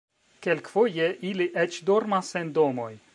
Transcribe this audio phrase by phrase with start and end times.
[0.45, 2.93] Kelkfoje ili eĉ dormas en domoj.